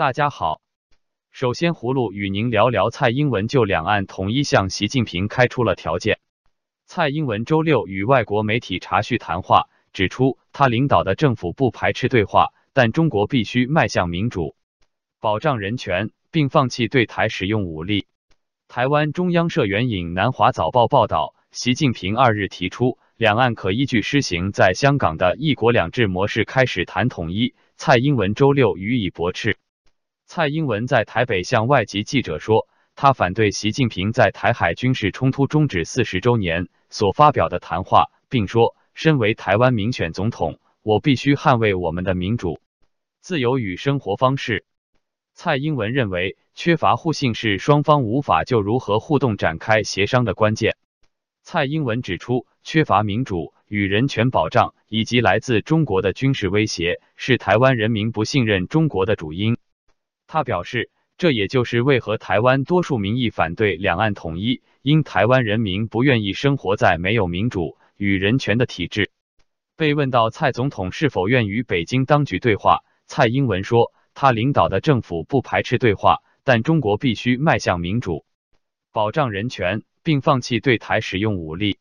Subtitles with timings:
[0.00, 0.62] 大家好，
[1.30, 6.20] 首先葫芦与您聊聊蔡英文就两岸统一向习近平开出了条件。
[6.86, 14.56] 蔡英文周六与外国媒体查叙谈话，指出他领导的政府不排斥对话，但中国必须迈向民主，
[15.20, 18.06] 保障人权，并放弃对台使用武力。
[18.68, 27.54] 台湾中央社援引南华早报报道，习近平二日提出，两岸可依据施行在香港的一国两制模式开始谈统一。
[27.76, 29.58] 蔡英文周六予以驳斥。
[30.32, 42.60] 蔡英文在台北向外籍记者说，他反对习近平在台海军事冲突终止四十周年所发表的谈话，并说，身为台湾民选总统，我必须捍卫我们的民主、
[43.18, 44.64] 自由与生活方式。
[45.34, 50.76] 蔡英文认为，缺乏互信是双方无法就如何互动展开协商的关键。
[51.42, 59.56] 蔡英文指出，缺乏民主与人权保障，以及来自中国的军事威胁，是台湾人民不信任中国的主因。
[60.32, 69.10] 他表示，这也就是为何台湾多数民意反对两岸统一，因台湾人民不愿意生活在没有民主与人权的体制。
[69.76, 73.92] 被问到蔡总统是否愿与北京当局对话，蔡英文说。
[74.12, 78.24] 他领导的政府不排斥对话，但中国必须迈向民主，
[78.92, 81.78] 保障人权，并放弃对台使用武力。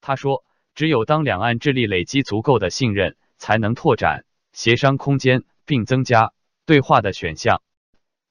[0.00, 0.44] 他说，
[0.74, 6.32] 只有当两岸致力累积足够的信任，才能拓展协商空间，并增加
[6.66, 7.62] 对话的选项。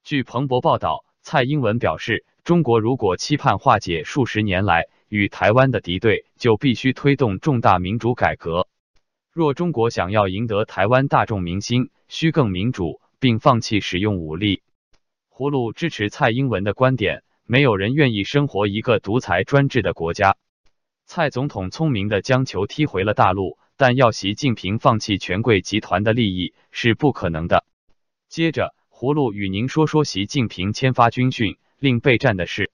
[0.10, 8.68] 据彭博报道，蔡英文表示，中国如果期盼化解数十年来与台湾的敌对，就必须推动重大民主改革。
[9.32, 13.00] 若中国想要赢得台湾大众民心，需更民主。
[13.20, 14.64] 并放弃使用武力。
[15.30, 20.38] 葫芦支持蔡英文的观点，没有人愿意生活一个独裁专制的国家。
[21.06, 27.64] 蔡总统聪明的将球踢回了大陆，但要习近平放弃权贵集团的利益是不可能的。
[28.30, 32.70] 接着，葫芦与您说说习近平签发军训令备战的事。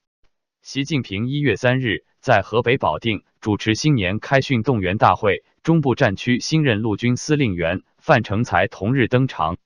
[0.60, 9.56] 习近平一月三日在河北保定主持新年开训动员大会，中部战区新任陆军司令员范成才同日登场。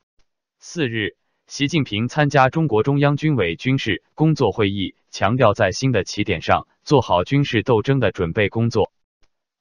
[0.59, 1.17] 四日，
[1.47, 8.93] 习近平参加中国中央军委军事工作会议，强调在新的起点上做好军事斗争的准备工作。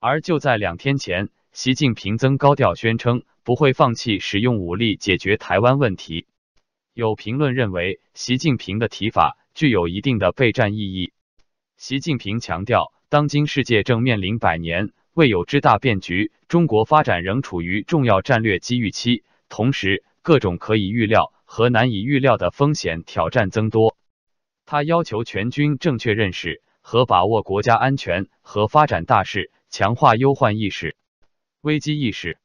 [0.01, 6.25] 而就在两天前，习近平曾高调宣称不会放弃使用武力解决台湾问题。
[6.99, 11.13] 有评论认为，习近平的提法具有一定的备战意义。
[11.77, 20.03] 习近平强调，当今世界正面临百年未有之大变局，中国发展仍处于重要战略机遇期，同时。
[20.21, 23.95] 各种可以预料和难以预料的风险挑战增多。
[24.65, 30.97] 他要求全军正确认识和把握国家安全和发展大势，强化忧患意识、
[31.61, 32.37] 危机意识、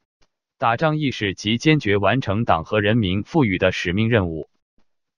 [0.65, 4.49] 打仗意识及坚决完成党和人民赋予的使命任务。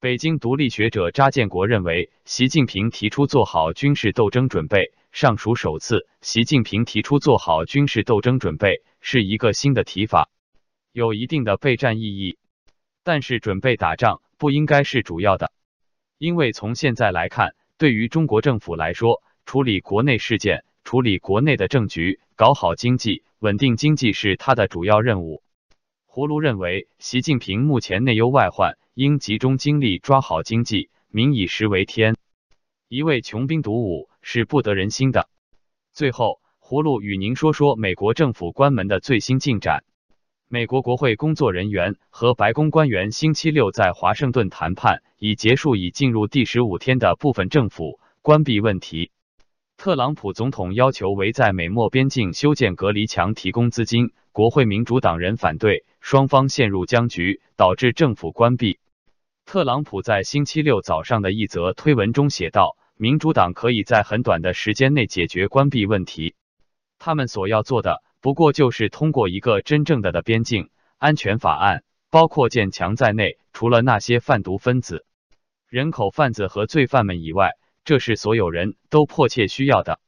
[0.00, 6.08] 北京独立学者查建国认为，习近平提出做好军事斗争准备，尚属首次。
[6.20, 10.30] 习近平提出做好军事斗争准备是一个新的提法，
[10.90, 12.38] 有一定的备战意义。
[13.04, 15.52] 但是准备打仗不应该是主要的，
[16.18, 25.42] 因为从现在来看，对于中国政府来说，处理国内事件、处理国内的政局、搞好经济、稳定经济是他的主要任务。
[26.08, 32.14] 葫芦认为，习近平目前内忧外患，应集中精力抓好经济，民以食为天，
[32.88, 35.28] 一味穷兵黩武是不得人心的。
[35.92, 39.82] 最后，葫芦与您说说美国政府关门的最新进展。
[40.46, 49.10] 美国国会工作人员和白宫官员星期六在华盛顿谈判，已结束已进入第十五天的部分政府关闭问题。
[49.76, 58.78] 特朗普总统要求为在美墨边境修建隔离墙提供资金，国会民主党人反对，双方陷入僵局，导致政府关闭。
[59.44, 66.34] 特朗普在星期六早上的一则推文中写道：“民主党可以在很短的时间内解决关闭问题，
[66.99, 75.05] 他们所要做的。”不过就是通过一个真正的的边境安全法案，包括建墙在内，除了那些贩毒分子、
[75.69, 77.52] 人口贩子和罪犯们以外，
[77.87, 80.00] 这是所有人都迫切需要的。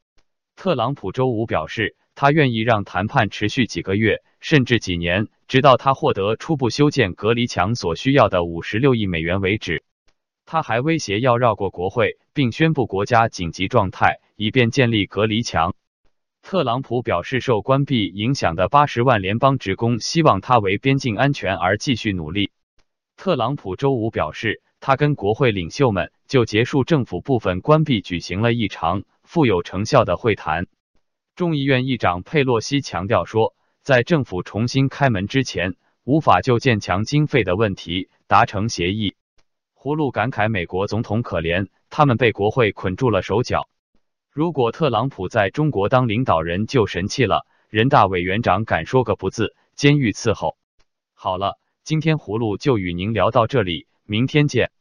[0.57, 9.85] 特朗普周五表示，他愿意让谈判持续几个月，甚至几年，直到他获得初步修建隔离墙所需要的五十六亿美元为止。
[10.45, 15.73] 他还威胁要绕过国会，并宣布国家紧急状态，以便建立隔离墙。
[16.41, 22.51] 特朗普表示，受关闭影响的八十万联邦职工希望他为边境安全而继续努力。
[23.15, 30.67] 特朗普周五表示，他跟国会领袖们就结束政府部分关闭举行了一场富有成效的会谈。
[31.35, 39.15] 众议院议长佩洛西强调说，在政府重新开门之前，无法就建墙经费的问题达成协议。
[39.75, 43.69] 葫芦感慨美国总统可怜，他们被国会捆住了手脚。
[44.31, 50.57] 如果特朗普在中国当领导人就神气了，人大委员长敢说个不字，监狱伺候。
[51.13, 54.71] 好了，今天葫芦就与您聊到这里，明天见。